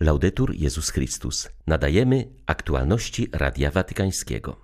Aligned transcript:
Laudetur 0.00 0.54
Jezus 0.54 0.90
Chrystus. 0.90 1.48
Nadajemy 1.66 2.28
aktualności 2.46 3.28
Radia 3.32 3.70
Watykańskiego. 3.70 4.56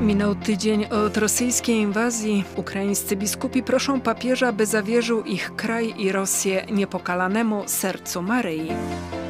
Minął 0.00 0.34
tydzień 0.34 0.84
od 0.84 1.16
rosyjskiej 1.16 1.76
inwazji. 1.76 2.44
Ukraińscy 2.56 3.16
biskupi 3.16 3.62
proszą 3.62 4.00
papieża, 4.00 4.52
by 4.52 4.66
zawierzył 4.66 5.24
ich 5.24 5.56
kraj 5.56 5.94
i 5.98 6.12
Rosję 6.12 6.66
niepokalanemu 6.70 7.62
sercu 7.66 8.22
Maryi. 8.22 8.68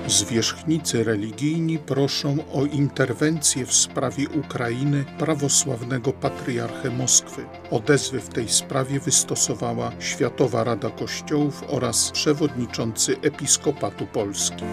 Zwierzchnicy 0.06 1.04
religijni 1.04 1.78
proszą 1.78 2.36
o 2.52 2.64
interwencję 2.64 3.66
w 3.66 3.74
sprawie 3.74 4.28
Ukrainy 4.28 5.04
prawosławnego 5.18 6.12
patriarchę 6.12 6.90
Moskwy. 6.90 7.44
Odezwy 7.70 8.20
w 8.20 8.28
tej 8.28 8.48
sprawie 8.48 9.00
wystosowała 9.00 9.92
Światowa 9.98 10.64
Rada 10.64 10.90
Kościołów 10.90 11.64
oraz 11.68 12.10
przewodniczący 12.10 13.16
Episkopatu 13.20 14.06
Polski. 14.06 14.64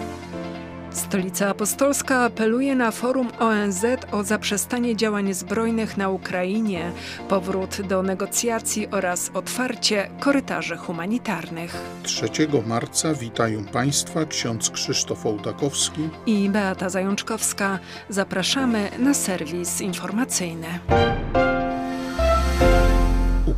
Stolica 0.92 1.48
Apostolska 1.48 2.24
apeluje 2.24 2.74
na 2.76 2.90
forum 2.90 3.28
ONZ 3.38 3.84
o 4.12 4.24
zaprzestanie 4.24 4.96
działań 4.96 5.34
zbrojnych 5.34 5.96
na 5.96 6.08
Ukrainie, 6.08 6.92
powrót 7.28 7.80
do 7.80 8.02
negocjacji 8.02 8.88
oraz 8.90 9.30
otwarcie 9.34 10.10
korytarzy 10.20 10.76
humanitarnych. 10.76 11.76
3 12.02 12.28
marca 12.66 13.14
witają 13.14 13.64
Państwa 13.64 14.24
ksiądz 14.24 14.70
Krzysztof 14.70 15.26
Ołdakowski 15.26 16.08
i 16.26 16.48
Beata 16.48 16.88
Zajączkowska. 16.88 17.78
Zapraszamy 18.08 18.90
na 18.98 19.14
serwis 19.14 19.80
informacyjny. 19.80 20.66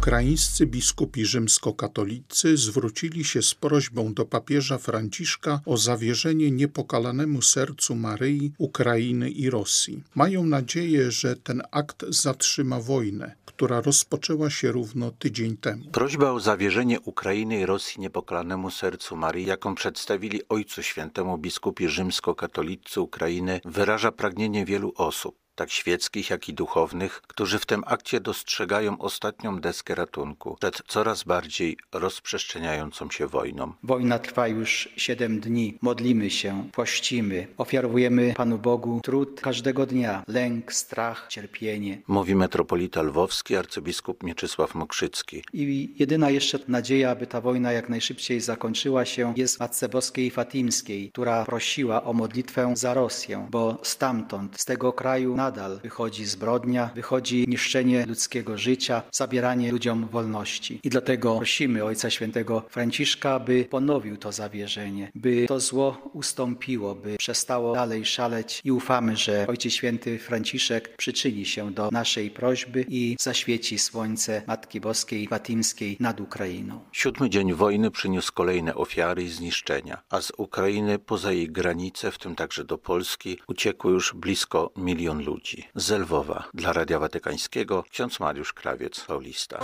Ukraińscy 0.02 0.66
biskupi 0.66 1.26
rzymskokatolicy 1.26 2.56
zwrócili 2.56 3.24
się 3.24 3.42
z 3.42 3.54
prośbą 3.54 4.14
do 4.14 4.24
papieża 4.24 4.78
Franciszka 4.78 5.60
o 5.66 5.76
zawierzenie 5.76 6.50
niepokalanemu 6.50 7.42
sercu 7.42 7.94
Maryi, 7.94 8.52
Ukrainy 8.58 9.30
i 9.30 9.50
Rosji. 9.50 10.02
Mają 10.14 10.44
nadzieję, 10.44 11.10
że 11.10 11.36
ten 11.36 11.62
akt 11.70 12.04
zatrzyma 12.08 12.80
wojnę, 12.80 13.34
która 13.44 13.80
rozpoczęła 13.80 14.50
się 14.50 14.72
równo 14.72 15.10
tydzień 15.10 15.56
temu. 15.56 15.84
Prośba 15.92 16.30
o 16.30 16.40
zawierzenie 16.40 17.00
Ukrainy 17.00 17.60
i 17.60 17.66
Rosji 17.66 18.00
niepokalanemu 18.00 18.70
sercu 18.70 19.16
Maryi, 19.16 19.46
jaką 19.46 19.74
przedstawili 19.74 20.40
Ojcu 20.48 20.82
Świętemu 20.82 21.38
biskupi 21.38 21.88
rzymskokatolicy 21.88 23.00
Ukrainy, 23.00 23.60
wyraża 23.64 24.12
pragnienie 24.12 24.64
wielu 24.64 24.92
osób 24.96 25.41
tak 25.54 25.70
świeckich, 25.70 26.30
jak 26.30 26.48
i 26.48 26.54
duchownych, 26.54 27.22
którzy 27.22 27.58
w 27.58 27.66
tym 27.66 27.82
akcie 27.86 28.20
dostrzegają 28.20 28.98
ostatnią 28.98 29.60
deskę 29.60 29.94
ratunku 29.94 30.56
przed 30.60 30.82
coraz 30.86 31.22
bardziej 31.24 31.76
rozprzestrzeniającą 31.92 33.10
się 33.10 33.26
wojną. 33.26 33.72
Wojna 33.82 34.18
trwa 34.18 34.48
już 34.48 34.88
siedem 34.96 35.40
dni. 35.40 35.78
Modlimy 35.82 36.30
się, 36.30 36.68
pościmy, 36.72 37.46
ofiarujemy 37.56 38.34
Panu 38.36 38.58
Bogu 38.58 39.00
trud 39.04 39.40
każdego 39.40 39.86
dnia, 39.86 40.24
lęk, 40.28 40.72
strach, 40.72 41.26
cierpienie. 41.28 41.98
Mówi 42.08 42.34
metropolita 42.34 43.02
lwowski, 43.02 43.56
arcybiskup 43.56 44.22
Mieczysław 44.22 44.74
Mokrzycki. 44.74 45.44
I 45.52 45.94
jedyna 45.98 46.30
jeszcze 46.30 46.58
nadzieja, 46.68 47.10
aby 47.10 47.26
ta 47.26 47.40
wojna 47.40 47.72
jak 47.72 47.88
najszybciej 47.88 48.40
zakończyła 48.40 49.04
się, 49.04 49.34
jest 49.36 49.60
Matce 49.60 49.88
Boskiej 49.88 50.30
Fatimskiej, 50.30 51.10
która 51.10 51.44
prosiła 51.44 52.04
o 52.04 52.12
modlitwę 52.12 52.72
za 52.76 52.94
Rosję, 52.94 53.48
bo 53.50 53.78
stamtąd, 53.82 54.60
z 54.60 54.64
tego 54.64 54.92
kraju 54.92 55.36
nadal 55.42 55.80
wychodzi 55.82 56.24
zbrodnia, 56.24 56.90
wychodzi 56.94 57.44
niszczenie 57.48 58.06
ludzkiego 58.06 58.58
życia, 58.58 59.02
zabieranie 59.12 59.72
ludziom 59.72 60.08
wolności. 60.08 60.80
I 60.82 60.88
dlatego 60.90 61.36
prosimy 61.36 61.84
Ojca 61.84 62.10
Świętego 62.10 62.62
Franciszka, 62.70 63.40
by 63.40 63.64
ponowił 63.64 64.16
to 64.16 64.32
zawierzenie, 64.32 65.10
by 65.14 65.46
to 65.46 65.60
zło 65.60 66.10
ustąpiło, 66.12 66.94
by 66.94 67.16
przestało 67.16 67.74
dalej 67.74 68.04
szaleć 68.04 68.60
i 68.64 68.70
ufamy, 68.72 69.16
że 69.16 69.46
Ojciec 69.48 69.72
Święty 69.72 70.18
Franciszek 70.18 70.96
przyczyni 70.96 71.44
się 71.46 71.70
do 71.70 71.88
naszej 71.92 72.30
prośby 72.30 72.84
i 72.88 73.16
zaświeci 73.20 73.78
słońce 73.78 74.42
Matki 74.46 74.80
Boskiej 74.80 75.28
Fatimskiej 75.28 75.96
nad 76.00 76.20
Ukrainą. 76.20 76.80
Siódmy 76.92 77.30
dzień 77.30 77.52
wojny 77.52 77.90
przyniósł 77.90 78.32
kolejne 78.32 78.74
ofiary 78.74 79.22
i 79.22 79.28
zniszczenia, 79.28 80.02
a 80.10 80.20
z 80.20 80.32
Ukrainy 80.36 80.98
poza 80.98 81.32
jej 81.32 81.48
granice, 81.50 82.10
w 82.10 82.18
tym 82.18 82.34
także 82.34 82.64
do 82.64 82.78
Polski, 82.78 83.38
uciekło 83.48 83.90
już 83.90 84.14
blisko 84.14 84.70
milion 84.76 85.24
ludzi 85.24 85.31
ludzi. 85.32 85.68
Lwowa 85.98 86.44
dla 86.54 86.72
Radia 86.72 86.98
Watykańskiego 86.98 87.84
ksiądz 87.90 88.20
Mariusz 88.20 88.52
Krawiec, 88.52 89.00
Paulista. 89.00 89.58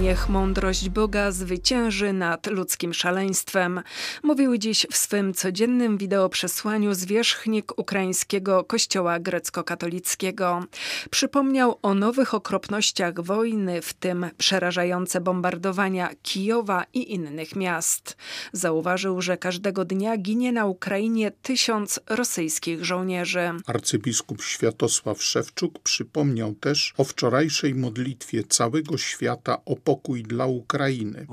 Niech 0.00 0.28
mądrość 0.28 0.88
Boga 0.88 1.32
zwycięży 1.32 2.12
nad 2.12 2.46
ludzkim 2.46 2.94
szaleństwem, 2.94 3.82
mówił 4.22 4.56
dziś 4.56 4.86
w 4.92 4.96
swym 4.96 5.34
codziennym 5.34 5.98
wideoprzesłaniu 5.98 6.94
zwierzchnik 6.94 7.78
ukraińskiego 7.78 8.64
kościoła 8.64 9.20
grecko-katolickiego. 9.20 10.64
Przypomniał 11.10 11.78
o 11.82 11.94
nowych 11.94 12.34
okropnościach 12.34 13.20
wojny, 13.20 13.82
w 13.82 13.94
tym 13.94 14.26
przerażające 14.38 15.20
bombardowania 15.20 16.10
Kijowa 16.22 16.84
i 16.94 17.12
innych 17.12 17.56
miast. 17.56 18.16
Zauważył, 18.52 19.20
że 19.20 19.36
każdego 19.36 19.84
dnia 19.84 20.16
ginie 20.16 20.52
na 20.52 20.66
Ukrainie 20.66 21.30
tysiąc 21.42 22.00
rosyjskich 22.08 22.84
żołnierzy. 22.84 23.50
Arcybiskup 23.66 24.42
Światosław 24.42 25.22
Szewczuk 25.22 25.78
przypomniał 25.78 26.54
też 26.54 26.94
o 26.96 27.04
wczorajszej 27.04 27.74
modlitwie 27.74 28.44
całego 28.44 28.98
świata 28.98 29.58
o 29.64 29.76
pokój 29.86 30.22
dla 30.22 30.46
Ukrainy. 30.46 31.26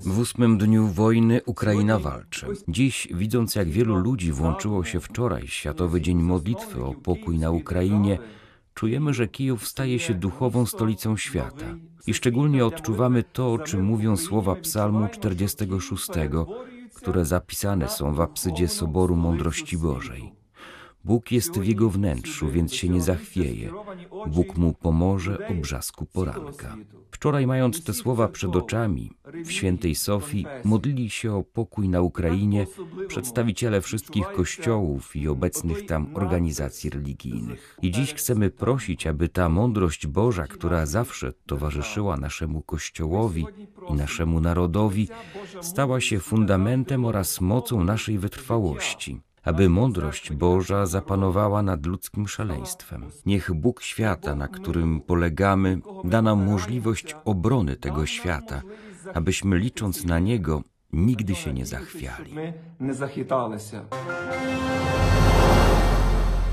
W 0.00 0.18
ósmym 0.18 0.58
dniu 0.58 0.86
wojny 0.86 1.40
Ukraina 1.46 1.98
walczy. 1.98 2.46
Dziś, 2.68 3.08
widząc 3.14 3.54
jak 3.54 3.68
wielu 3.68 3.96
ludzi 3.96 4.32
włączyło 4.32 4.84
się 4.84 5.00
wczoraj 5.00 5.46
Światowy 5.46 6.00
Dzień 6.00 6.22
Modlitwy 6.22 6.84
o 6.84 6.94
pokój 6.94 7.38
na 7.38 7.50
Ukrainie, 7.50 8.18
czujemy, 8.74 9.14
że 9.14 9.28
Kijów 9.28 9.68
staje 9.68 9.98
się 9.98 10.14
duchową 10.14 10.66
stolicą 10.66 11.16
świata. 11.16 11.66
I 12.06 12.14
szczególnie 12.14 12.66
odczuwamy 12.66 13.22
to, 13.22 13.52
o 13.52 13.58
czym 13.58 13.84
mówią 13.84 14.16
słowa 14.16 14.54
Psalmu 14.54 15.08
46, 15.08 16.08
które 16.94 17.24
zapisane 17.24 17.88
są 17.88 18.14
w 18.14 18.20
apsydzie 18.20 18.68
Soboru 18.68 19.16
Mądrości 19.16 19.76
Bożej. 19.76 20.37
Bóg 21.08 21.32
jest 21.32 21.58
w 21.58 21.64
jego 21.64 21.90
wnętrzu, 21.90 22.48
więc 22.48 22.74
się 22.74 22.88
nie 22.88 23.00
zachwieje. 23.00 23.72
Bóg 24.26 24.56
mu 24.56 24.72
pomoże 24.72 25.48
o 25.48 25.54
brzasku 25.54 26.06
poranka. 26.06 26.76
Wczoraj, 27.10 27.46
mając 27.46 27.84
te 27.84 27.94
słowa 27.94 28.28
przed 28.28 28.56
oczami, 28.56 29.12
w 29.44 29.52
świętej 29.52 29.94
Sofii 29.94 30.46
modlili 30.64 31.10
się 31.10 31.34
o 31.34 31.42
pokój 31.42 31.88
na 31.88 32.00
Ukrainie 32.00 32.66
przedstawiciele 33.08 33.80
wszystkich 33.80 34.28
kościołów 34.28 35.16
i 35.16 35.28
obecnych 35.28 35.86
tam 35.86 36.16
organizacji 36.16 36.90
religijnych. 36.90 37.78
I 37.82 37.90
dziś 37.90 38.14
chcemy 38.14 38.50
prosić, 38.50 39.06
aby 39.06 39.28
ta 39.28 39.48
mądrość 39.48 40.06
Boża, 40.06 40.46
która 40.46 40.86
zawsze 40.86 41.32
towarzyszyła 41.46 42.16
naszemu 42.16 42.62
Kościołowi 42.62 43.46
i 43.90 43.94
naszemu 43.94 44.40
narodowi, 44.40 45.08
stała 45.60 46.00
się 46.00 46.18
fundamentem 46.18 47.04
oraz 47.04 47.40
mocą 47.40 47.84
naszej 47.84 48.18
wytrwałości 48.18 49.20
aby 49.44 49.68
mądrość 49.68 50.32
Boża 50.32 50.86
zapanowała 50.86 51.62
nad 51.62 51.86
ludzkim 51.86 52.28
szaleństwem. 52.28 53.10
Niech 53.26 53.54
Bóg 53.54 53.82
świata, 53.82 54.34
na 54.34 54.48
którym 54.48 55.00
polegamy, 55.00 55.80
da 56.04 56.22
nam 56.22 56.46
możliwość 56.46 57.16
obrony 57.24 57.76
tego 57.76 58.06
świata, 58.06 58.62
abyśmy 59.14 59.58
licząc 59.58 60.04
na 60.04 60.18
Niego 60.18 60.62
nigdy 60.92 61.34
się 61.34 61.52
nie 61.52 61.66
zachwiali. 61.66 62.34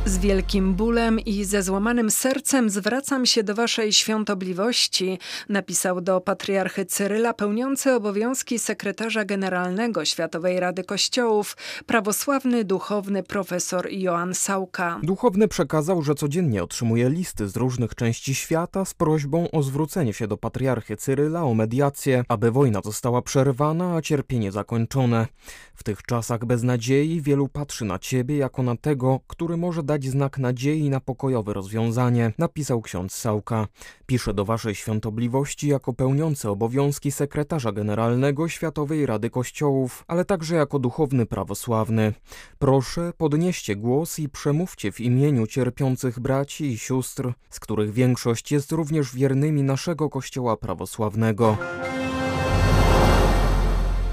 Z 0.05 0.17
wielkim 0.17 0.75
bólem 0.75 1.19
i 1.19 1.45
ze 1.45 1.63
złamanym 1.63 2.11
sercem 2.11 2.69
zwracam 2.69 3.25
się 3.25 3.43
do 3.43 3.55
Waszej 3.55 3.93
świątobliwości, 3.93 5.19
napisał 5.49 6.01
do 6.01 6.21
patriarchy 6.21 6.85
Cyryla 6.85 7.33
pełniący 7.33 7.93
obowiązki 7.93 8.59
sekretarza 8.59 9.25
generalnego 9.25 10.05
Światowej 10.05 10.59
Rady 10.59 10.83
Kościołów, 10.83 11.57
prawosławny 11.85 12.63
duchowny 12.63 13.23
profesor 13.23 13.87
Joan 13.91 14.33
Sauka. 14.33 14.99
Duchowny 15.03 15.47
przekazał, 15.47 16.01
że 16.01 16.15
codziennie 16.15 16.63
otrzymuje 16.63 17.09
listy 17.09 17.47
z 17.47 17.55
różnych 17.55 17.95
części 17.95 18.35
świata 18.35 18.85
z 18.85 18.93
prośbą 18.93 19.51
o 19.51 19.63
zwrócenie 19.63 20.13
się 20.13 20.27
do 20.27 20.37
patriarchy 20.37 20.97
Cyryla 20.97 21.43
o 21.43 21.53
mediację, 21.53 22.23
aby 22.27 22.51
wojna 22.51 22.81
została 22.83 23.21
przerwana, 23.21 23.95
a 23.95 24.01
cierpienie 24.01 24.51
zakończone. 24.51 25.27
W 25.75 25.83
tych 25.83 26.03
czasach 26.03 26.45
beznadziei 26.45 27.21
wielu 27.21 27.47
patrzy 27.47 27.85
na 27.85 27.99
Ciebie 27.99 28.37
jako 28.37 28.63
na 28.63 28.75
tego, 28.75 29.19
który 29.27 29.57
może 29.57 29.83
dać 29.83 29.94
dać 29.95 30.11
znak 30.11 30.37
nadziei 30.37 30.89
na 30.89 30.99
pokojowe 30.99 31.53
rozwiązanie, 31.53 32.33
napisał 32.37 32.81
ksiądz 32.81 33.13
Sałka. 33.13 33.67
Pisze 34.05 34.33
do 34.33 34.45
waszej 34.45 34.75
świątobliwości 34.75 35.67
jako 35.67 35.93
pełniący 35.93 36.49
obowiązki 36.49 37.11
sekretarza 37.11 37.71
generalnego 37.71 38.49
Światowej 38.49 39.05
Rady 39.05 39.29
Kościołów, 39.29 40.05
ale 40.07 40.25
także 40.25 40.55
jako 40.55 40.79
duchowny 40.79 41.25
prawosławny. 41.25 42.13
Proszę, 42.59 43.13
podnieście 43.17 43.75
głos 43.75 44.19
i 44.19 44.29
przemówcie 44.29 44.91
w 44.91 44.99
imieniu 44.99 45.47
cierpiących 45.47 46.19
braci 46.19 46.65
i 46.65 46.77
sióstr, 46.77 47.33
z 47.49 47.59
których 47.59 47.93
większość 47.93 48.51
jest 48.51 48.71
również 48.71 49.15
wiernymi 49.15 49.63
naszego 49.63 50.09
Kościoła 50.09 50.57
prawosławnego. 50.57 51.57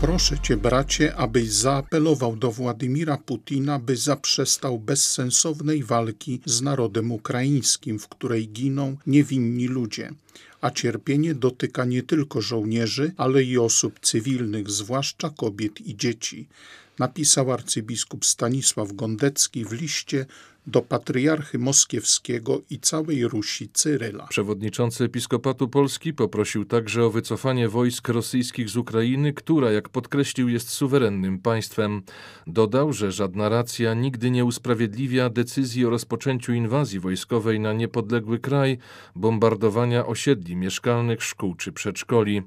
Proszę 0.03 0.39
cię, 0.39 0.57
bracie, 0.57 1.17
abyś 1.17 1.53
zaapelował 1.53 2.37
do 2.37 2.53
Władimira 2.53 3.17
Putina, 3.17 3.79
by 3.79 3.97
zaprzestał 3.97 4.79
bezsensownej 4.79 5.85
walki 5.85 6.41
z 6.47 6.63
narodem 6.63 7.13
ukraińskim, 7.13 7.99
w 7.99 8.09
której 8.09 8.49
giną 8.49 8.97
niewinni 9.07 9.69
ludzie. 9.69 10.11
A 10.61 10.71
cierpienie 10.71 11.35
dotyka 11.35 11.85
nie 11.85 12.03
tylko 12.03 12.41
żołnierzy, 12.41 13.13
ale 13.17 13.43
i 13.43 13.59
osób 13.59 14.01
cywilnych, 14.01 14.71
zwłaszcza 14.71 15.31
kobiet 15.31 15.81
i 15.81 15.97
dzieci, 15.97 16.49
napisał 16.99 17.53
arcybiskup 17.53 18.25
Stanisław 18.25 18.93
Gondecki 18.93 19.65
w 19.65 19.73
liście 19.73 20.27
do 20.67 20.83
patriarchy 20.83 21.59
moskiewskiego 21.59 22.63
i 22.71 22.79
całej 22.79 23.29
Rusi 23.29 23.69
Cyryla. 23.69 24.27
Przewodniczący 24.27 25.05
Episkopatu 25.05 25.69
Polski 25.69 26.15
poprosił 26.15 26.65
także 26.65 27.05
o 27.05 27.11
wycofanie 27.11 27.69
wojsk 27.69 28.09
rosyjskich 28.09 28.69
z 28.69 28.77
Ukrainy, 28.77 29.33
która, 29.33 29.73
jak 29.73 29.89
podkreślił, 29.89 30.49
jest 30.49 30.69
suwerennym 30.69 31.39
państwem. 31.39 32.03
Dodał, 32.47 32.93
że 32.93 33.13
żadna 33.13 33.49
racja 33.49 33.95
nigdy 33.95 34.31
nie 34.31 34.45
usprawiedliwia 34.45 35.31
decyzji 35.31 35.87
o 35.87 35.91
rozpoczęciu 35.91 36.53
inwazji 36.53 37.01
wojskowej 37.01 37.61
na 37.61 37.73
niepodległy 37.73 38.39
kraj, 38.39 38.79
bombardowania 39.15 40.07
osiedli 40.07 40.57
mieszkalnych, 40.57 41.23
szkół 41.23 41.55
czy 41.55 41.73
przedszkoli. 41.73 42.43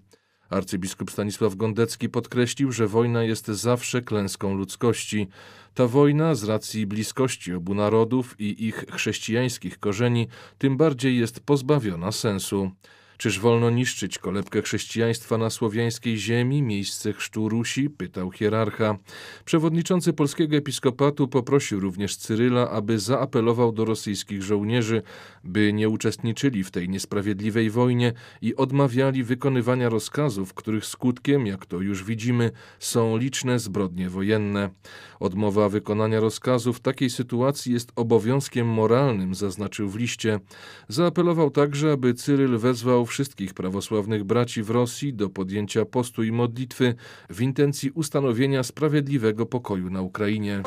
Arcybiskup 0.50 1.12
Stanisław 1.12 1.56
Gondecki 1.56 2.10
podkreślił, 2.10 2.72
że 2.72 2.88
wojna 2.88 3.24
jest 3.24 3.48
zawsze 3.48 4.02
klęską 4.02 4.54
ludzkości. 4.54 5.28
Ta 5.74 5.88
wojna, 5.88 6.36
z 6.36 6.44
racji 6.44 6.88
bliskości 6.88 7.54
obu 7.54 7.76
narodów 7.76 8.36
i 8.40 8.68
ich 8.68 8.86
chrześcijańskich 8.92 9.80
korzeni, 9.80 10.28
tym 10.58 10.78
bardziej 10.78 11.18
jest 11.18 11.40
pozbawiona 11.40 12.12
sensu. 12.12 12.72
Czyż 13.18 13.40
wolno 13.40 13.70
niszczyć 13.70 14.20
kolebkę 14.20 14.62
chrześcijaństwa 14.62 15.38
na 15.38 15.50
słowiańskiej 15.50 16.18
ziemi, 16.18 16.62
miejsce 16.62 17.14
chrztu 17.14 17.50
Rusi? 17.50 17.90
pytał 17.90 18.32
hierarcha. 18.32 18.98
Przewodniczący 19.46 20.14
polskiego 20.14 20.56
episkopatu 20.58 21.28
poprosił 21.28 21.80
również 21.80 22.16
Cyryla, 22.16 22.70
aby 22.70 23.00
zaapelował 23.00 23.72
do 23.72 23.86
rosyjskich 23.86 24.44
żołnierzy, 24.44 25.02
by 25.44 25.74
nie 25.74 25.90
uczestniczyli 25.90 26.64
w 26.64 26.72
tej 26.72 26.90
niesprawiedliwej 26.90 27.70
wojnie 27.70 28.14
i 28.42 28.56
odmawiali 28.56 29.24
wykonywania 29.24 29.90
rozkazów, 29.90 30.54
których 30.54 30.86
skutkiem, 30.86 31.48
jak 31.48 31.66
to 31.66 31.82
już 31.82 32.04
widzimy, 32.04 32.52
są 32.80 33.18
liczne 33.18 33.60
zbrodnie 33.60 34.10
wojenne. 34.10 34.70
Odmowa 35.20 35.70
wykonania 35.70 36.20
rozkazu 36.20 36.74
w 36.74 36.80
takiej 36.80 37.10
sytuacji 37.10 37.74
jest 37.74 37.92
obowiązkiem 37.96 38.68
moralnym, 38.68 39.36
zaznaczył 39.36 39.90
w 39.90 39.96
liście. 39.96 40.40
Zaapelował 40.88 41.52
także, 41.52 41.92
aby 41.92 42.14
Cyryl 42.14 42.58
wezwał 42.58 43.05
wszystkich 43.06 43.54
prawosławnych 43.54 44.24
braci 44.24 44.64
w 44.64 44.70
Rosji 44.70 45.14
do 45.14 45.30
podjęcia 45.30 45.86
postu 45.86 46.24
i 46.24 46.32
modlitwy 46.32 46.96
w 47.30 47.42
intencji 47.42 47.92
ustanowienia 47.92 48.64
sprawiedliwego 48.64 49.46
pokoju 49.46 49.90
na 49.90 50.02
Ukrainie. 50.02 50.64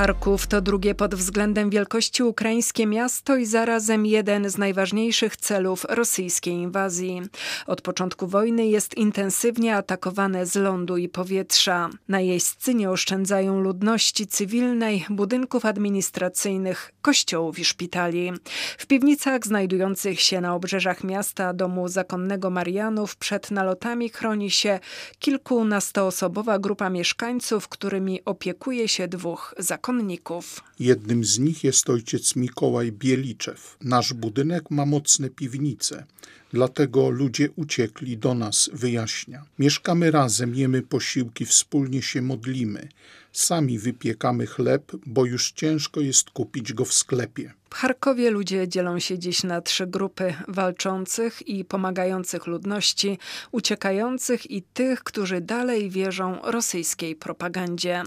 Charków 0.00 0.46
to 0.46 0.60
drugie 0.60 0.94
pod 0.94 1.14
względem 1.14 1.70
wielkości 1.70 2.22
ukraińskie 2.22 2.86
miasto 2.86 3.36
i 3.36 3.46
zarazem 3.46 4.06
jeden 4.06 4.50
z 4.50 4.58
najważniejszych 4.58 5.36
celów 5.36 5.84
rosyjskiej 5.88 6.54
inwazji. 6.54 7.22
Od 7.66 7.82
początku 7.82 8.26
wojny 8.26 8.66
jest 8.66 8.96
intensywnie 8.96 9.76
atakowane 9.76 10.46
z 10.46 10.54
lądu 10.56 10.96
i 10.96 11.08
powietrza. 11.08 11.90
Najeźdźcy 12.08 12.74
nie 12.74 12.90
oszczędzają 12.90 13.60
ludności 13.60 14.26
cywilnej, 14.26 15.06
budynków 15.10 15.64
administracyjnych, 15.64 16.92
kościołów 17.02 17.58
i 17.58 17.64
szpitali. 17.64 18.32
W 18.78 18.86
piwnicach 18.86 19.46
znajdujących 19.46 20.20
się 20.20 20.40
na 20.40 20.54
obrzeżach 20.54 21.04
miasta 21.04 21.52
domu 21.52 21.88
zakonnego 21.88 22.50
Marianów 22.50 23.16
przed 23.16 23.50
nalotami 23.50 24.08
chroni 24.08 24.50
się 24.50 24.80
kilkunastoosobowa 25.18 26.58
grupa 26.58 26.90
mieszkańców, 26.90 27.68
którymi 27.68 28.24
opiekuje 28.24 28.88
się 28.88 29.08
dwóch 29.08 29.54
zakonnych 29.58 29.89
zakonników. 29.90 30.62
Jednym 30.78 31.24
z 31.24 31.38
nich 31.38 31.64
jest 31.64 31.90
ojciec 31.90 32.36
Mikołaj 32.36 32.92
Bieliczew. 32.92 33.76
Nasz 33.80 34.12
budynek 34.12 34.70
ma 34.70 34.86
mocne 34.86 35.30
piwnice. 35.30 36.06
Dlatego 36.52 37.10
ludzie 37.10 37.48
uciekli 37.56 38.18
do 38.18 38.34
nas, 38.34 38.70
wyjaśnia. 38.72 39.44
Mieszkamy 39.58 40.10
razem, 40.10 40.54
jemy 40.54 40.82
posiłki, 40.82 41.46
wspólnie 41.46 42.02
się 42.02 42.22
modlimy. 42.22 42.88
Sami 43.32 43.78
wypiekamy 43.78 44.46
chleb, 44.46 44.92
bo 45.06 45.24
już 45.24 45.52
ciężko 45.52 46.00
jest 46.00 46.30
kupić 46.30 46.72
go 46.72 46.84
w 46.84 46.92
sklepie. 46.92 47.52
W 47.70 47.74
Charkowie 47.74 48.30
ludzie 48.30 48.68
dzielą 48.68 48.98
się 48.98 49.18
dziś 49.18 49.42
na 49.42 49.60
trzy 49.60 49.86
grupy 49.86 50.34
walczących 50.48 51.48
i 51.48 51.64
pomagających 51.64 52.46
ludności, 52.46 53.18
uciekających 53.52 54.50
i 54.50 54.62
tych, 54.62 55.04
którzy 55.04 55.40
dalej 55.40 55.90
wierzą 55.90 56.38
rosyjskiej 56.42 57.16
propagandzie. 57.16 58.02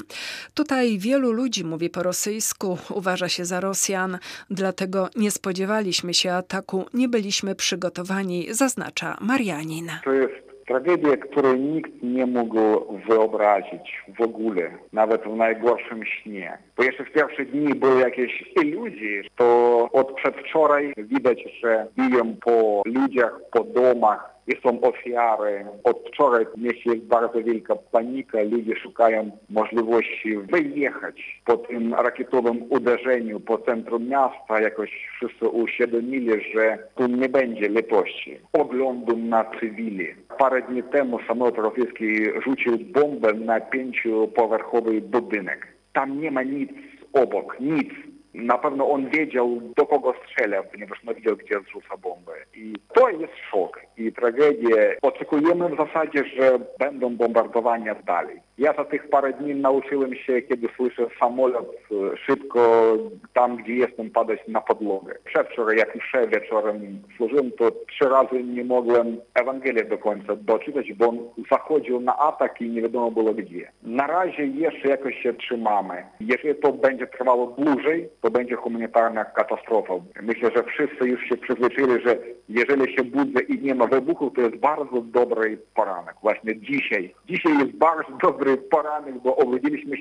Tutaj 0.53 0.99
wielu 0.99 1.31
ludzi 1.31 1.63
mówi 1.63 1.89
po 1.89 2.03
rosyjsku, 2.03 2.77
uważa 2.89 3.29
się 3.29 3.45
za 3.45 3.59
Rosjan, 3.59 4.19
dlatego 4.49 5.09
nie 5.15 5.31
spodziewaliśmy 5.31 6.13
się 6.13 6.33
ataku, 6.33 6.85
nie 6.93 7.09
byliśmy 7.09 7.55
przygotowani, 7.55 8.47
zaznacza 8.51 9.17
Marianin. 9.21 9.91
To 10.03 10.11
jest 10.11 10.52
Tragedia, 10.67 11.17
której 11.17 11.59
nikt 11.59 11.91
nie 12.03 12.25
mógł 12.25 12.57
wyobrazić 13.07 14.03
w 14.19 14.21
ogóle, 14.21 14.71
nawet 14.93 15.23
w 15.23 15.35
najgorszym 15.35 16.05
śnie. 16.05 16.57
Bo 16.77 16.83
jeszcze 16.83 17.05
w 17.05 17.11
pierwszych 17.11 17.51
dni 17.51 17.75
były 17.75 18.01
jakieś 18.01 18.43
iluzje, 18.61 19.21
to 19.35 19.89
od 19.91 20.13
przedwczoraj 20.13 20.93
widać, 20.97 21.43
że 21.59 21.87
biją 21.97 22.35
po 22.45 22.81
ludziach, 22.85 23.39
po 23.51 23.63
domach, 23.63 24.32
i 24.47 24.51
są 24.63 24.81
ofiary. 24.81 25.65
Od 25.83 26.07
wczoraj 26.07 26.45
w 26.45 26.61
mieście 26.61 26.89
jest 26.89 27.05
bardzo 27.05 27.43
wielka 27.43 27.75
panika. 27.75 28.41
Ludzie 28.41 28.75
szukają 28.75 29.31
możliwości 29.49 30.37
wyjechać 30.37 31.41
po 31.45 31.57
tym 31.57 31.93
rakietowym 31.93 32.63
uderzeniu 32.69 33.39
po 33.39 33.57
centrum 33.57 34.07
miasta. 34.07 34.61
Jakoś 34.61 35.09
wszyscy 35.15 35.49
uświadomili, 35.49 36.31
że 36.55 36.77
tu 36.95 37.07
nie 37.07 37.29
będzie 37.29 37.69
litości. 37.69 38.37
Oglądu 38.53 39.17
na 39.17 39.45
cywili. 39.59 40.07
Parę 40.37 40.61
dni 40.61 40.83
temu 40.83 41.19
samolot 41.27 41.57
rosyjski 41.57 42.25
rzucił 42.45 42.77
bombę 42.77 43.33
na 43.33 43.59
pięciopowerchowy 43.59 45.01
budynek. 45.01 45.67
Tam 45.93 46.21
nie 46.21 46.31
ma 46.31 46.43
nic 46.43 46.71
obok, 47.13 47.59
nic. 47.59 47.89
Na 48.33 48.57
pewno 48.57 48.89
on 48.89 49.09
wiedział, 49.09 49.61
do 49.77 49.85
kogo 49.85 50.13
strzela, 50.23 50.63
ponieważ 50.63 51.03
no 51.03 51.13
wiedział, 51.13 51.35
gdzie 51.35 51.59
zrzuca 51.59 51.97
bombę. 51.97 52.31
I 52.55 52.73
to 52.93 53.09
jest 53.09 53.33
szok 53.51 53.79
i 53.97 54.13
tragedia. 54.13 54.77
Oczekujemy 55.01 55.69
w 55.69 55.77
zasadzie, 55.77 56.23
że 56.37 56.59
będą 56.79 57.15
bombardowania 57.15 57.95
dalej. 57.95 58.39
Ja 58.57 58.73
za 58.73 58.85
tych 58.85 59.09
parę 59.09 59.33
dni 59.33 59.55
nauczyłem 59.55 60.15
się, 60.15 60.41
kiedy 60.41 60.67
słyszę 60.75 61.07
samolot 61.19 61.75
szybko 62.25 62.93
tam, 63.33 63.57
gdzie 63.57 63.73
jestem, 63.73 64.09
padać 64.09 64.39
na 64.47 64.61
podłogę. 64.61 65.15
Przedwczoraj, 65.25 65.77
jak 65.77 65.95
już 65.95 66.13
wieczorem 66.27 67.01
służyłem, 67.17 67.51
to 67.51 67.71
trzy 67.71 68.09
razy 68.09 68.43
nie 68.43 68.63
mogłem 68.63 69.17
Ewangelię 69.33 69.85
do 69.85 69.97
końca 69.97 70.35
doczytać, 70.35 70.93
bo 70.93 71.09
on 71.09 71.19
zachodził 71.51 71.99
na 71.99 72.17
atak 72.17 72.61
i 72.61 72.69
nie 72.69 72.81
wiadomo 72.81 73.11
było 73.11 73.33
gdzie. 73.33 73.71
Na 73.83 74.07
razie 74.07 74.45
jeszcze 74.45 74.87
jakoś 74.87 75.15
się 75.23 75.33
trzymamy. 75.33 76.03
Jeżeli 76.19 76.55
to 76.55 76.71
będzie 76.71 77.07
trwało 77.07 77.47
dłużej, 77.47 78.09
to 78.21 78.31
będzie 78.31 78.55
humanitarna 78.55 79.25
katastrofa. 79.25 79.93
Myślę, 80.21 80.51
że 80.55 80.63
wszyscy 80.63 81.07
już 81.09 81.23
się 81.23 81.37
przyzwyczaili, 81.37 82.01
że 82.05 82.17
jeżeli 82.49 82.95
się 82.95 83.03
budzę 83.03 83.41
i 83.41 83.59
nie 83.59 83.75
ma 83.75 83.87
wybuchu, 83.87 84.31
to 84.31 84.41
jest 84.41 84.55
bardzo 84.55 85.01
dobry 85.01 85.57
poranek. 85.75 86.15
Właśnie 86.21 86.59
dzisiaj. 86.59 87.13
Dzisiaj 87.25 87.57
jest 87.57 87.71
bardzo 87.71 88.11
dobry 88.21 88.42
bo 89.23 89.37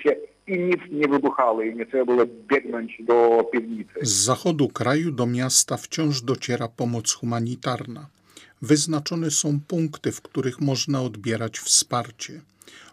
się 0.02 0.16
i 0.46 0.58
nic 0.58 0.80
nie 0.90 1.08
wybuchało 1.08 1.62
i 1.62 1.74
nie 1.74 1.86
trzeba 1.86 2.04
było 2.04 2.26
biegnąć 2.48 2.96
do 3.00 3.44
piwnicy. 3.52 3.92
Z 4.02 4.24
zachodu 4.24 4.68
kraju 4.68 5.12
do 5.12 5.26
miasta 5.26 5.76
wciąż 5.76 6.22
dociera 6.22 6.68
pomoc 6.68 7.12
humanitarna. 7.12 8.06
Wyznaczone 8.62 9.30
są 9.30 9.60
punkty, 9.68 10.12
w 10.12 10.22
których 10.22 10.60
można 10.60 11.02
odbierać 11.02 11.58
wsparcie. 11.58 12.40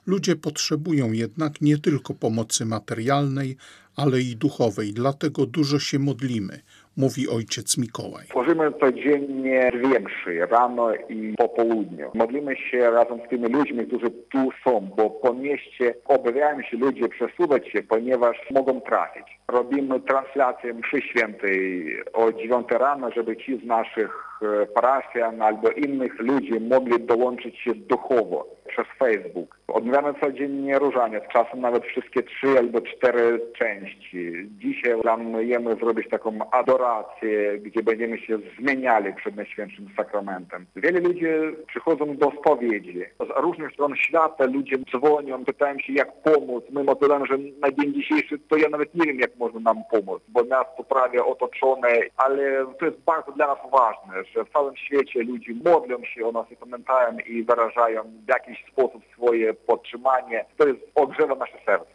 Ludzie 0.06 0.36
potrzebują 0.36 1.12
jednak 1.12 1.62
nie 1.62 1.78
tylko 1.78 2.14
pomocy 2.14 2.66
materialnej, 2.66 3.58
ale 3.96 4.22
i 4.22 4.36
duchowej, 4.36 4.94
dlatego 4.94 5.46
dużo 5.46 5.80
się 5.80 6.00
modlimy. 6.00 6.60
Mówi 7.00 7.30
ojciec 7.30 7.78
Mikołaj. 7.78 8.26
Tworzymy 8.30 8.72
codziennie 8.80 9.72
dwie 9.74 10.00
mszy, 10.00 10.46
rano 10.46 10.94
i 11.10 11.34
po 11.38 11.50
południu. 11.50 12.12
Modlimy 12.14 12.56
się 12.56 12.92
razem 12.92 13.20
z 13.26 13.30
tymi 13.30 13.48
ludźmi, 13.48 13.88
którzy 13.88 14.12
tu 14.32 14.50
są, 14.64 14.90
bo 14.98 15.10
po 15.10 15.34
mieście 15.34 15.96
obawiają 16.06 16.62
się 16.62 16.78
ludzie 16.78 17.10
przesuwać 17.10 17.68
się, 17.72 17.84
ponieważ 17.84 18.38
mogą 18.52 18.82
trafić. 18.82 19.24
Robimy 19.48 20.00
transляcję 20.00 20.74
mszy 20.74 21.02
świętej 21.02 21.86
o 22.14 22.32
9 22.32 22.68
rano, 22.72 23.12
żeby 23.12 23.38
ci 23.38 23.60
z 23.64 23.66
naszych 23.66 24.12
e, 24.42 24.66
parafian 24.66 25.42
albo 25.42 25.70
innych 25.70 26.20
ludzi 26.20 26.60
mogli 26.60 27.06
dołączyć 27.06 27.60
się 27.60 27.76
duchowo 27.76 28.48
przez 28.68 28.86
Facebook. 29.00 29.59
Odmawiamy 29.80 30.14
codziennie 30.20 30.80
różaniec, 30.80 31.24
czasem 31.34 31.62
nawet 31.62 31.86
wszystkie 31.86 32.24
trzy 32.24 32.48
albo 32.58 32.82
cztery 32.82 33.42
części. 33.58 34.32
Dzisiaj 34.58 35.02
planujemy 35.02 35.76
zrobić 35.76 36.10
taką 36.10 36.52
adorację, 36.52 37.58
gdzie 37.58 37.84
będziemy 37.84 38.18
się 38.18 38.38
zmieniali 38.60 39.14
przed 39.14 39.36
Najświętszym 39.36 39.90
Sakramentem. 39.98 40.66
Wiele 40.76 41.00
ludzi 41.00 41.26
przychodzą 41.68 42.18
do 42.18 42.32
spowiedzi. 42.40 43.00
Z 43.20 43.42
różnych 43.42 43.74
stron 43.74 43.96
świata 43.96 44.46
ludzie 44.46 44.78
dzwonią, 44.78 45.46
pytają 45.46 45.80
się 45.80 45.94
jak 45.94 46.22
pomóc. 46.24 46.64
My 46.70 46.82
odpowiadamy, 46.82 47.26
że 47.26 47.38
na 47.38 47.72
dzień 47.72 47.94
dzisiejszy 47.94 48.40
to 48.40 48.58
ja 48.58 48.70
nawet 48.70 48.96
nie 48.96 49.06
wiem 49.06 49.20
jak 49.20 49.36
można 49.36 49.60
nam 49.60 49.78
pomóc, 49.92 50.22
bo 50.28 50.44
miasto 50.44 50.84
prawie 50.84 51.26
otoczone, 51.26 51.90
ale 52.18 52.66
to 52.80 52.86
jest 52.86 53.00
bardzo 53.00 53.32
dla 53.32 53.48
nas 53.48 53.60
ważne, 53.72 54.24
że 54.36 54.46
w 54.46 54.50
całym 54.50 54.78
świecie 54.78 55.24
ludzie 55.24 55.54
modlą 55.66 56.04
się 56.04 56.28
o 56.28 56.32
nas 56.32 56.52
i 56.52 56.56
pamiętają 56.56 57.18
i 57.28 57.44
wyrażają 57.44 58.04
w 58.26 58.30
jakiś 58.30 58.66
sposób 58.72 59.04
swoje 59.14 59.54
podtrzymanie. 59.70 60.46
To 60.58 60.68
jest 60.68 60.80
ogrzewa 60.96 61.36
nasze 61.36 61.58
serce. 61.66 61.94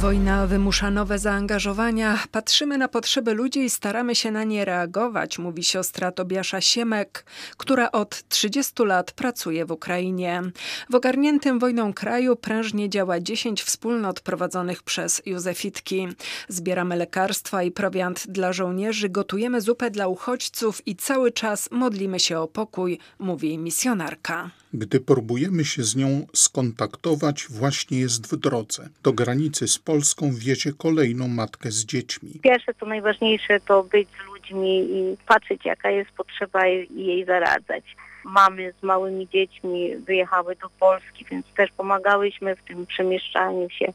Wojna 0.00 0.46
wymusza 0.46 0.90
nowe 0.90 1.18
zaangażowania. 1.18 2.18
Patrzymy 2.32 2.78
na 2.78 2.88
potrzeby 2.88 3.34
ludzi 3.34 3.60
i 3.60 3.70
staramy 3.70 4.14
się 4.14 4.30
na 4.30 4.44
nie 4.44 4.64
reagować, 4.64 5.38
mówi 5.38 5.64
siostra 5.64 6.12
Tobiasza 6.12 6.60
Siemek, 6.60 7.24
która 7.56 7.92
od 7.92 8.28
30 8.28 8.84
lat 8.84 9.12
pracuje 9.12 9.64
w 9.64 9.70
Ukrainie. 9.70 10.42
W 10.90 10.94
ogarniętym 10.94 11.58
wojną 11.58 11.92
kraju 11.92 12.36
prężnie 12.36 12.90
działa 12.90 13.20
10 13.20 13.62
wspólnot 13.62 14.20
prowadzonych 14.20 14.82
przez 14.82 15.22
Józefitki. 15.26 16.08
Zbieramy 16.48 16.96
lekarstwa 16.96 17.62
i 17.62 17.70
prowiant 17.70 18.26
dla 18.26 18.52
żołnierzy, 18.52 19.08
gotujemy 19.08 19.60
zupę 19.60 19.90
dla 19.90 20.08
uchodźców 20.08 20.86
i 20.86 20.96
cały 20.96 21.32
czas 21.32 21.68
modlimy 21.70 22.20
się 22.20 22.38
o 22.38 22.48
pokój, 22.48 22.98
mówi 23.18 23.58
misjonarka. 23.58 24.50
Gdy 24.74 25.00
próbujemy 25.00 25.64
się 25.64 25.82
z 25.82 25.96
nią 25.96 26.26
skontaktować, 26.34 27.46
właśnie 27.50 28.00
jest 28.00 28.34
w 28.34 28.36
drodze. 28.36 28.88
Do 29.02 29.12
granicy 29.12 29.68
z 29.68 29.78
Polską 29.78 30.30
wiezie 30.34 30.72
kolejną 30.72 31.28
matkę 31.28 31.70
z 31.70 31.84
dziećmi. 31.84 32.30
Pierwsze, 32.42 32.74
co 32.80 32.86
najważniejsze, 32.86 33.60
to 33.60 33.82
być 33.82 34.08
z 34.08 34.26
ludźmi 34.26 34.78
i 34.80 35.16
patrzeć, 35.26 35.64
jaka 35.64 35.90
jest 35.90 36.10
potrzeba 36.10 36.68
i 36.68 37.06
jej 37.06 37.24
zaradzać. 37.24 37.84
Mamy 38.24 38.72
z 38.80 38.82
małymi 38.82 39.28
dziećmi 39.28 39.96
wyjechały 39.96 40.56
do 40.56 40.70
Polski, 40.70 41.24
więc 41.30 41.46
też 41.56 41.70
pomagałyśmy 41.76 42.56
w 42.56 42.62
tym 42.62 42.86
przemieszczaniu 42.86 43.70
się. 43.70 43.92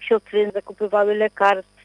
Siostry 0.00 0.50
zakupywały 0.54 1.14
lekarstwa, 1.14 1.79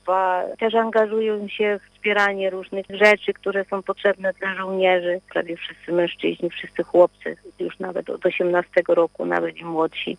też 0.59 0.75
angażują 0.75 1.47
się 1.47 1.79
w 1.79 1.95
wspieranie 1.95 2.49
różnych 2.49 2.85
rzeczy, 2.89 3.33
które 3.33 3.65
są 3.65 3.83
potrzebne 3.83 4.33
dla 4.33 4.55
żołnierzy. 4.55 5.21
Prawie 5.33 5.57
wszyscy 5.57 5.91
mężczyźni, 5.91 6.49
wszyscy 6.49 6.83
chłopcy, 6.83 7.37
już 7.59 7.79
nawet 7.79 8.09
od 8.09 8.25
18 8.25 8.69
roku, 8.87 9.25
nawet 9.25 9.57
i 9.57 9.65
młodsi 9.65 10.17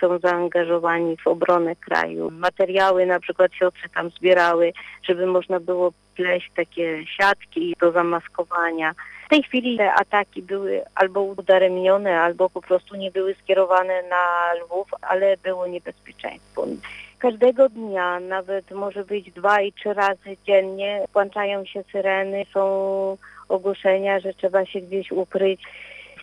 są 0.00 0.18
zaangażowani 0.18 1.16
w 1.16 1.26
obronę 1.26 1.76
kraju. 1.76 2.30
Materiały 2.30 3.06
na 3.06 3.20
przykład 3.20 3.54
siostry 3.54 3.88
tam 3.88 4.10
zbierały, 4.10 4.72
żeby 5.02 5.26
można 5.26 5.60
było 5.60 5.92
pleść 6.16 6.50
takie 6.56 7.06
siatki 7.06 7.74
do 7.80 7.92
zamaskowania. 7.92 8.94
W 9.26 9.28
tej 9.28 9.42
chwili 9.42 9.76
te 9.78 9.92
ataki 9.92 10.42
były 10.42 10.82
albo 10.94 11.22
udaremnione, 11.22 12.20
albo 12.20 12.50
po 12.50 12.62
prostu 12.62 12.96
nie 12.96 13.10
były 13.10 13.34
skierowane 13.34 14.02
na 14.02 14.52
Lwów, 14.64 14.88
ale 15.02 15.36
było 15.36 15.66
niebezpieczeństwo. 15.66 16.66
Każdego 17.22 17.68
dnia, 17.68 18.20
nawet 18.20 18.70
może 18.70 19.04
być 19.04 19.30
dwa 19.30 19.60
i 19.60 19.72
trzy 19.72 19.94
razy 19.94 20.36
dziennie, 20.46 21.04
włączają 21.12 21.64
się 21.64 21.84
syreny, 21.92 22.44
są 22.54 23.16
ogłoszenia, 23.48 24.20
że 24.20 24.34
trzeba 24.34 24.66
się 24.66 24.80
gdzieś 24.80 25.12
ukryć. 25.12 25.62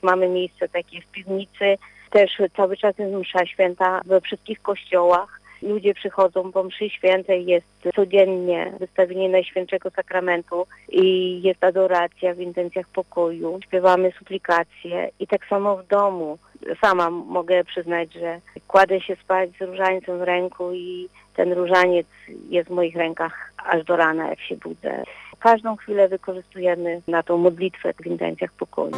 Mamy 0.04 0.30
miejsce 0.30 0.70
takie 0.70 1.02
w 1.02 1.12
piwnicy, 1.12 1.78
też 2.12 2.42
cały 2.58 2.78
czas 2.78 2.98
jest 2.98 3.14
msza 3.14 3.46
święta 3.46 4.02
we 4.06 4.22
wszystkich 4.22 4.62
kościołach. 4.62 5.39
Ludzie 5.62 5.94
przychodzą, 5.94 6.52
bo 6.52 6.64
mszy 6.64 6.90
świętej 6.90 7.46
jest 7.46 7.68
codziennie 7.96 8.74
wystawienie 8.80 9.30
Najświętszego 9.30 9.90
Sakramentu 9.90 10.68
i 10.90 11.42
jest 11.42 11.64
adoracja 11.64 12.34
w 12.34 12.40
intencjach 12.40 12.88
pokoju. 12.88 13.60
Śpiewamy 13.64 14.12
suplikacje 14.20 15.10
i 15.20 15.28
tak 15.28 15.46
samo 15.48 15.78
w 15.78 15.88
domu. 15.88 16.38
Sama 16.82 17.10
mogę 17.10 17.64
przyznać, 17.64 18.14
że 18.14 18.42
kładę 18.68 19.02
się 19.02 19.16
spać 19.16 19.50
z 19.60 19.62
różańcem 19.62 20.20
w 20.20 20.22
ręku 20.22 20.74
i 20.74 21.10
ten 21.36 21.54
różaniec 21.54 22.08
jest 22.50 22.70
w 22.70 22.74
moich 22.74 22.96
rękach 22.96 23.54
aż 23.58 23.84
do 23.84 23.96
rana, 23.96 24.30
jak 24.30 24.40
się 24.42 24.56
budzę. 24.56 25.04
Każdą 25.40 25.76
chwilę 25.76 26.08
wykorzystujemy 26.08 27.02
na 27.08 27.24
tą 27.24 27.38
modlitwę 27.38 27.94
w 27.94 28.08
intencjach 28.08 28.52
pokoju. 28.52 28.96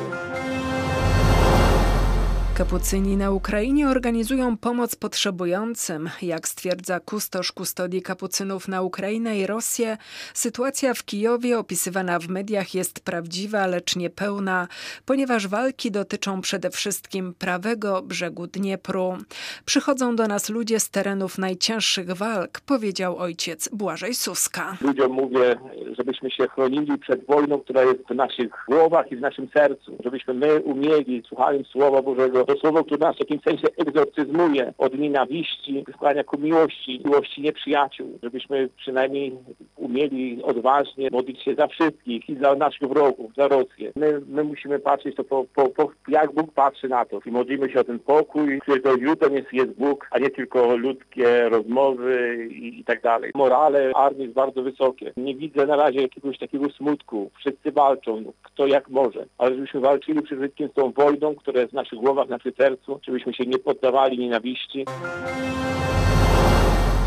Kapucyni 2.57 3.17
na 3.17 3.31
Ukrainie 3.31 3.89
organizują 3.89 4.57
pomoc 4.57 4.95
potrzebującym. 4.95 6.09
Jak 6.21 6.47
stwierdza 6.47 6.99
kustosz 6.99 7.51
kustodii 7.51 8.01
kapucynów 8.01 8.67
na 8.67 8.81
Ukrainę 8.81 9.37
i 9.37 9.47
Rosję, 9.47 9.97
sytuacja 10.33 10.93
w 10.93 11.03
Kijowie 11.03 11.59
opisywana 11.59 12.19
w 12.19 12.27
mediach 12.27 12.75
jest 12.75 13.05
prawdziwa, 13.05 13.67
lecz 13.67 13.95
niepełna, 13.95 14.67
ponieważ 15.05 15.47
walki 15.47 15.91
dotyczą 15.91 16.41
przede 16.41 16.69
wszystkim 16.69 17.33
prawego 17.39 18.01
brzegu 18.01 18.47
Dniepru. 18.47 19.17
Przychodzą 19.65 20.15
do 20.15 20.27
nas 20.27 20.49
ludzie 20.49 20.79
z 20.79 20.89
terenów 20.89 21.37
najcięższych 21.37 22.13
walk, 22.13 22.59
powiedział 22.59 23.17
ojciec 23.17 23.69
Błażej 23.69 24.13
Suska. 24.13 24.77
Ludziom 24.81 25.11
mówię, 25.11 25.55
żebyśmy 25.97 26.31
się 26.31 26.47
chronili 26.47 26.97
przed 26.97 27.25
wojną, 27.25 27.59
która 27.59 27.83
jest 27.83 28.07
w 28.09 28.15
naszych 28.15 28.51
głowach 28.67 29.11
i 29.11 29.15
w 29.15 29.21
naszym 29.21 29.49
sercu. 29.53 29.97
Żebyśmy 30.03 30.33
my 30.33 30.61
umieli, 30.61 31.23
słuchając 31.27 31.67
Słowa 31.67 32.01
Bożego, 32.01 32.40
to 32.45 32.55
słowo, 32.55 32.83
które 32.83 32.99
nas 32.99 33.15
w 33.15 33.19
jakimś 33.19 33.43
sensie 33.43 33.67
egzorcyzmuje 33.77 34.73
od 34.77 34.99
nienawiści, 34.99 35.85
skłania 35.93 36.23
ku 36.23 36.37
miłości, 36.37 37.01
miłości 37.05 37.41
nieprzyjaciół, 37.41 38.19
żebyśmy 38.23 38.69
przynajmniej 38.77 39.37
umieli 39.81 40.43
odważnie 40.43 41.09
modlić 41.11 41.43
się 41.43 41.55
za 41.55 41.67
wszystkich 41.67 42.29
i 42.29 42.35
za 42.35 42.55
naszych 42.55 42.89
wrogów, 42.89 43.31
za 43.37 43.47
Rosję. 43.47 43.91
My, 43.95 44.21
my 44.27 44.43
musimy 44.43 44.79
patrzeć 44.79 45.15
to 45.15 45.23
po, 45.23 45.45
po, 45.55 45.69
po, 45.69 45.91
jak 46.07 46.33
Bóg 46.33 46.53
patrzy 46.53 46.89
na 46.89 47.05
to 47.05 47.19
i 47.25 47.31
modlimy 47.31 47.69
się 47.71 47.79
o 47.79 47.83
ten 47.83 47.99
pokój, 47.99 48.59
którego 48.59 48.99
źródłem 48.99 49.35
jest, 49.35 49.53
jest 49.53 49.71
Bóg, 49.71 50.07
a 50.11 50.19
nie 50.19 50.29
tylko 50.29 50.77
ludzkie 50.77 51.49
rozmowy 51.49 52.47
i, 52.51 52.79
i 52.79 52.83
tak 52.83 53.01
dalej. 53.01 53.31
Morale 53.35 53.91
armii 53.95 54.23
jest 54.23 54.33
bardzo 54.33 54.63
wysokie. 54.63 55.13
Nie 55.17 55.35
widzę 55.35 55.65
na 55.65 55.75
razie 55.75 56.01
jakiegoś 56.01 56.37
takiego 56.37 56.69
smutku. 56.69 57.31
Wszyscy 57.39 57.71
walczą, 57.71 58.23
kto 58.43 58.67
jak 58.67 58.89
może, 58.89 59.25
ale 59.37 59.55
żebyśmy 59.55 59.79
walczyli 59.79 60.21
przede 60.21 60.41
wszystkim 60.41 60.67
z 60.67 60.73
tą 60.73 60.91
wojną, 60.91 61.35
która 61.35 61.61
jest 61.61 61.71
w 61.71 61.75
naszych 61.75 61.99
głowach, 61.99 62.29
na 62.29 62.39
przy 62.39 62.51
sercu, 62.51 62.99
żebyśmy 63.07 63.33
się 63.33 63.43
nie 63.45 63.57
poddawali 63.57 64.19
nienawiści. 64.19 64.85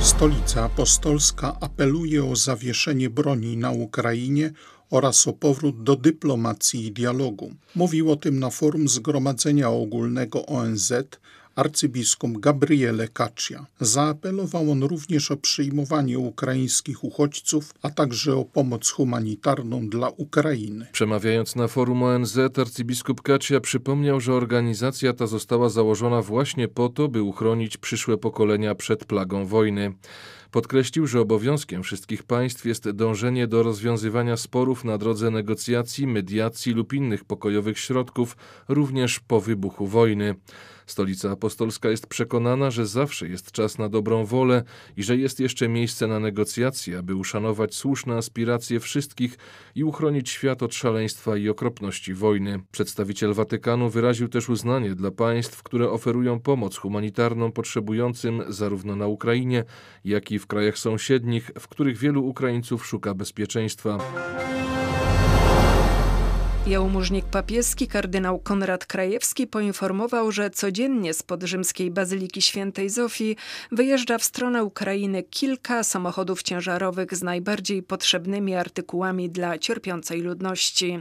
Stolica 0.04 0.64
Apostolska 0.64 1.56
apeluje 1.61 2.25
o 2.25 2.37
zawieszenie 2.37 3.11
broni 3.11 3.56
na 3.56 3.70
Ukrainie 3.70 4.52
oraz 4.90 5.26
o 5.26 5.32
powrót 5.32 5.82
do 5.82 5.96
dyplomacji 5.96 6.87
i 6.87 6.92
dialogu. 6.92 7.54
Mówił 7.75 8.12
o 8.12 8.16
tym 8.16 8.38
na 8.38 8.50
forum 8.50 8.88
Zgromadzenia 8.88 9.70
Ogólnego 9.70 10.46
ONZ 10.46 10.92
arcybiskup 11.56 12.38
Gabriele 12.38 13.08
Caccia. 13.08 13.66
Zaapelował 13.80 14.70
on 14.70 14.82
również 14.82 15.30
o 15.30 15.37
przyjmowanie 15.37 16.18
ukraińskich 16.18 17.04
uchodźców, 17.04 17.75
a 17.82 17.90
także 17.90 18.37
o 18.37 18.44
pomoc 18.44 18.90
humanitarną 18.90 19.88
dla 19.88 20.08
Ukrainy. 20.08 20.87
Przemawiając 20.92 21.56
na 21.56 21.68
forum 21.68 22.02
ONZ, 22.02 22.38
arcybiskup 22.58 23.23
Caccia 23.23 23.61
przypomniał, 23.61 24.20
że 24.20 24.34
organizacja 24.34 25.12
ta 25.12 25.26
została 25.26 25.68
założona 25.68 26.23
właśnie 26.23 26.68
po 26.68 26.88
to, 26.88 27.08
by 27.08 27.23
uchronić 27.23 27.76
przyszłe 27.76 28.18
pokolenia 28.18 28.75
przed 28.75 29.04
plagą 29.04 29.46
wojny. 29.46 29.94
Podkreślił, 30.54 31.06
że 31.06 31.20
obowiązkiem 31.20 31.82
wszystkich 31.82 32.23
państw 32.23 32.64
jest 32.64 32.90
dążenie 32.90 33.46
do 33.46 33.62
rozwiązywania 33.62 34.37
sporów 34.37 34.84
na 34.84 34.99
drodze 34.99 35.30
negocjacji, 35.30 36.06
mediacji 36.06 36.73
lub 36.73 36.92
innych 36.92 37.25
pokojowych 37.25 37.78
środków, 37.78 38.37
również 38.68 39.20
po 39.20 39.40
wybuchu 39.40 39.87
wojny. 39.87 40.34
Stolica 40.87 41.31
Apostolska 41.31 41.91
jest 41.91 42.07
przekonana, 42.07 42.71
że 42.71 42.87
zawsze 42.87 43.29
jest 43.29 43.53
czas 43.53 43.79
na 43.79 43.88
dobrą 43.88 44.25
wolę 44.25 44.62
i 44.97 45.03
że 45.03 45.17
jest 45.17 45.41
jeszcze 45.41 45.69
miejsce 45.69 46.07
na 46.07 46.21
negocjacje, 46.21 46.99
aby 46.99 47.14
uszanować 47.14 47.75
słuszne 47.75 48.14
aspiracje 48.14 48.81
wszystkich 48.81 49.38
i 49.75 49.85
uchronić 49.85 50.31
świat 50.31 50.62
od 50.62 50.75
szaleństwa 50.75 51.37
i 51.37 51.49
okropności 51.49 52.14
wojny. 52.14 52.61
Przedstawiciel 52.73 53.35
Watykanu 53.35 53.91
wyraził 53.91 54.29
też 54.29 54.49
uznanie 54.49 54.95
dla 54.95 55.11
państw, 55.11 55.62
które 55.62 55.91
oferują 55.91 56.41
pomoc 56.41 56.76
humanitarną 56.76 57.53
potrzebującym 57.53 58.43
zarówno 58.49 58.97
na 58.97 59.07
Ukrainie, 59.07 59.64
jak 60.05 60.33
i 60.33 60.38
w 60.38 60.47
krajach 60.47 60.79
sąsiednich, 60.79 61.50
w 61.59 61.69
których 61.69 61.99
wielu 61.99 62.26
Ukraińców 62.26 62.87
szuka 62.87 63.14
bezpieczeństwa. 63.14 63.99
Jałmużnik 66.66 67.25
papieski 67.25 67.87
kardynał 67.87 68.38
Konrad 68.38 68.87
Krajewski 68.87 69.47
poinformował, 69.47 70.33
że 70.33 70.50
codziennie 70.50 71.14
spod 71.14 71.42
rzymskiej 71.42 71.90
Bazyliki 71.90 72.42
Świętej 72.42 72.90
Zofii 72.90 73.37
wyjeżdża 73.73 74.18
w 74.18 74.25
stronę 74.25 74.64
Ukrainy 74.64 75.23
kilka 75.23 75.83
samochodów 75.83 76.42
ciężarowych 76.42 77.14
z 77.14 77.23
najbardziej 77.23 77.83
potrzebnymi 77.83 78.54
artykułami 78.54 79.30
dla 79.30 79.59
cierpiącej 79.59 80.21
ludności. 80.21 80.99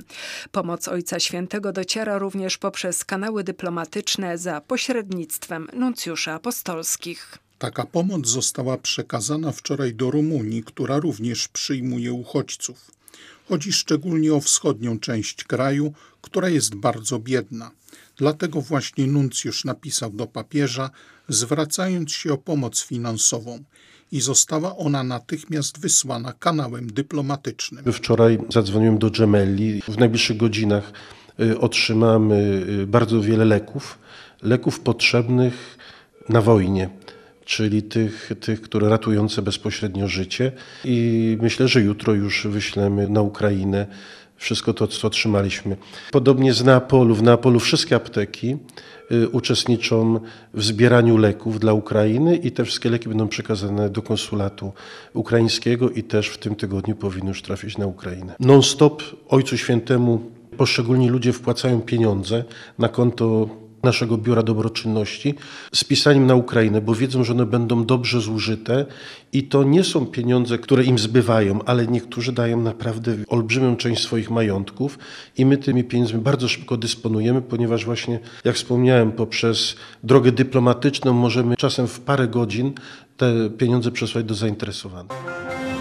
Pomoc 0.52 0.88
Ojca 0.88 1.20
Świętego 1.20 1.72
dociera 1.72 2.18
również 2.18 2.58
poprzez 2.58 3.06
kanały 3.06 3.44
dyplomatyczne 3.44 4.38
za 4.38 4.62
pośrednictwem 4.62 5.68
nuncjuszy 5.74 6.32
apostolskich. 6.32 7.38
Taka 7.60 7.86
pomoc 7.86 8.28
została 8.28 8.78
przekazana 8.78 9.52
wczoraj 9.52 9.94
do 9.94 10.12
Rumunii, 10.12 10.64
która 10.64 11.00
również 11.00 11.48
przyjmuje 11.48 12.14
uchodźców. 12.14 13.03
Chodzi 13.50 13.74
szczególnie 13.74 14.34
o 14.34 14.40
wschodnią 14.40 15.00
część 15.00 15.44
kraju, 15.44 15.94
która 16.22 16.50
jest 16.50 16.76
bardzo 16.76 17.20
biedna. 17.20 17.72
Dlatego 18.18 18.62
właśnie 18.62 19.08
nuncjusz 19.08 19.66
napisał 19.66 20.10
do 20.10 20.28
papieża, 20.28 20.90
zwracając 21.30 22.12
się 22.12 22.34
o 22.34 22.38
pomoc 22.38 22.82
finansową 22.82 23.64
i 24.12 24.22
została 24.22 24.78
ona 24.78 25.04
natychmiast 25.04 25.80
wysłana 25.80 26.34
kanałem 26.40 26.88
dyplomatycznym. 26.88 27.94
Wczoraj 27.94 28.40
zadzwoniłem 28.50 28.98
do 28.98 29.12
Gemelli. 29.12 29.82
W 29.82 29.98
najbliższych 29.98 30.38
godzinach 30.38 30.92
y, 31.40 31.60
otrzymamy 31.60 32.66
y, 32.82 32.88
bardzo 32.88 33.22
wiele 33.22 33.46
leków, 33.46 34.00
leków 34.42 34.80
potrzebnych 34.80 35.78
na 36.30 36.42
wojnie 36.42 36.90
czyli 37.46 37.84
tych, 37.84 38.32
tych, 38.40 38.62
które 38.62 38.90
ratujące 38.90 39.42
bezpośrednio 39.42 40.08
życie. 40.08 40.52
I 40.86 41.38
myślę, 41.42 41.68
że 41.68 41.82
jutro 41.82 42.14
już 42.14 42.48
wyślemy 42.48 43.10
na 43.10 43.22
Ukrainę 43.22 43.88
wszystko 44.44 44.74
to, 44.74 44.88
co 44.88 45.08
otrzymaliśmy. 45.08 45.78
Podobnie 46.12 46.54
z 46.54 46.64
Neapolu. 46.64 47.16
W 47.16 47.24
Neapolu 47.24 47.60
wszystkie 47.60 47.96
apteki 47.96 48.58
y, 49.12 49.30
uczestniczą 49.30 50.20
w 50.54 50.64
zbieraniu 50.64 51.18
leków 51.18 51.60
dla 51.60 51.74
Ukrainy 51.74 52.36
i 52.36 52.52
te 52.52 52.66
wszystkie 52.66 52.90
leki 52.90 53.10
będą 53.10 53.28
przekazane 53.28 53.90
do 53.90 54.02
konsulatu 54.02 54.72
ukraińskiego 55.14 55.90
i 55.90 56.04
też 56.04 56.28
w 56.28 56.38
tym 56.38 56.56
tygodniu 56.56 56.96
powinny 56.96 57.30
już 57.30 57.42
trafić 57.42 57.78
na 57.78 57.88
Ukrainę. 57.88 58.36
Non-stop 58.40 59.04
Ojcu 59.28 59.58
Świętemu 59.58 60.32
poszczególni 60.58 61.10
ludzie 61.10 61.34
wpłacają 61.34 61.82
pieniądze 61.82 62.44
na 62.80 62.90
konto 62.90 63.50
naszego 63.84 64.18
Biura 64.18 64.44
Dobroczynności 64.44 65.36
z 65.74 65.84
pisaniem 65.84 66.26
na 66.26 66.36
Ukrainę, 66.36 66.82
bo 66.82 66.96
wiedzą, 66.96 67.24
że 67.24 67.34
one 67.34 67.46
będą 67.46 67.86
dobrze 67.86 68.22
zużyte 68.22 68.86
i 69.34 69.44
to 69.44 69.64
nie 69.64 69.84
są 69.84 70.06
pieniądze, 70.06 70.58
które 70.58 70.84
im 70.84 71.00
zbywają, 71.00 71.60
ale 71.66 71.88
niektórzy 71.88 72.32
dają 72.32 72.62
naprawdę 72.62 73.16
olbrzymią 73.28 73.76
część 73.76 74.04
swoich 74.04 74.32
majątków 74.32 75.00
i 75.38 75.46
my 75.46 75.58
tymi 75.58 75.84
pieniędzmi 75.84 76.20
bardzo 76.20 76.48
szybko 76.48 76.78
dysponujemy, 76.78 77.42
ponieważ 77.42 77.86
właśnie, 77.86 78.20
jak 78.44 78.56
wspomniałem, 78.56 79.12
poprzez 79.12 79.76
drogę 80.04 80.32
dyplomatyczną 80.32 81.14
możemy 81.14 81.56
czasem 81.56 81.88
w 81.88 82.00
parę 82.00 82.28
godzin 82.28 82.74
te 83.18 83.50
pieniądze 83.50 83.92
przesłać 83.92 84.26
do 84.26 84.36
zainteresowanych. 84.36 85.73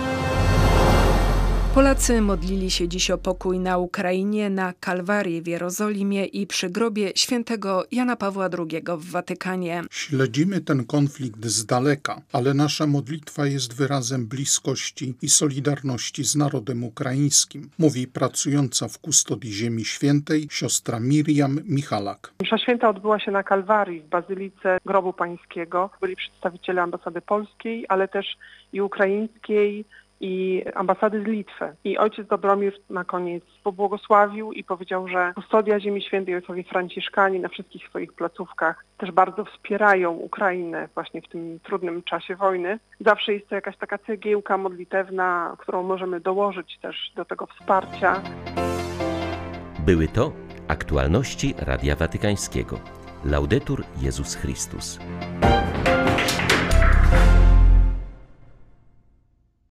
Polacy 1.74 2.20
modlili 2.20 2.70
się 2.70 2.88
dziś 2.88 3.10
o 3.10 3.18
pokój 3.18 3.58
na 3.58 3.78
Ukrainie, 3.78 4.50
na 4.50 4.72
Kalwarii 4.80 5.42
w 5.42 5.46
Jerozolimie 5.46 6.24
i 6.24 6.46
przy 6.46 6.70
grobie 6.70 7.10
świętego 7.16 7.84
Jana 7.92 8.16
Pawła 8.16 8.48
II 8.58 8.82
w 8.98 9.10
Watykanie. 9.10 9.82
Śledzimy 9.90 10.60
ten 10.60 10.84
konflikt 10.84 11.44
z 11.46 11.66
daleka, 11.66 12.20
ale 12.32 12.54
nasza 12.54 12.86
modlitwa 12.86 13.46
jest 13.46 13.76
wyrazem 13.76 14.26
bliskości 14.26 15.14
i 15.22 15.28
solidarności 15.28 16.24
z 16.24 16.36
narodem 16.36 16.84
ukraińskim, 16.84 17.70
mówi 17.78 18.06
pracująca 18.06 18.88
w 18.88 18.98
kustodii 18.98 19.52
Ziemi 19.52 19.84
Świętej 19.84 20.48
siostra 20.50 21.00
Miriam 21.00 21.58
Michalak. 21.64 22.32
Msza 22.42 22.58
święta 22.58 22.88
odbyła 22.88 23.20
się 23.20 23.30
na 23.30 23.42
Kalwarii 23.42 24.00
w 24.00 24.08
Bazylice 24.08 24.78
Grobu 24.86 25.12
Pańskiego. 25.12 25.90
Byli 26.00 26.16
przedstawiciele 26.16 26.82
ambasady 26.82 27.20
polskiej, 27.20 27.86
ale 27.88 28.08
też 28.08 28.26
i 28.72 28.80
ukraińskiej, 28.80 29.84
i 30.22 30.64
ambasady 30.74 31.22
z 31.22 31.24
Litwy. 31.24 31.74
I 31.84 31.98
ojciec 31.98 32.28
Dobromir 32.28 32.72
na 32.90 33.04
koniec 33.04 33.44
pobłogosławił 33.62 34.52
i 34.52 34.64
powiedział, 34.64 35.08
że 35.08 35.32
kustodia 35.34 35.80
Ziemi 35.80 36.02
Świętej, 36.02 36.34
ojcowie 36.34 36.64
Franciszkani 36.64 37.40
na 37.40 37.48
wszystkich 37.48 37.88
swoich 37.88 38.12
placówkach 38.12 38.84
też 38.98 39.10
bardzo 39.10 39.44
wspierają 39.44 40.12
Ukrainę 40.12 40.88
właśnie 40.94 41.22
w 41.22 41.28
tym 41.28 41.60
trudnym 41.62 42.02
czasie 42.02 42.36
wojny. 42.36 42.78
Zawsze 43.00 43.34
jest 43.34 43.48
to 43.48 43.54
jakaś 43.54 43.76
taka 43.76 43.98
cegiełka 43.98 44.58
modlitewna, 44.58 45.56
którą 45.58 45.82
możemy 45.82 46.20
dołożyć 46.20 46.78
też 46.82 47.12
do 47.16 47.24
tego 47.24 47.46
wsparcia. 47.46 48.22
Były 49.86 50.08
to 50.08 50.32
aktualności 50.68 51.54
Radia 51.58 51.96
Watykańskiego. 51.96 52.78
Laudetur 53.24 53.84
Jezus 54.02 54.34
Chrystus. 54.34 54.98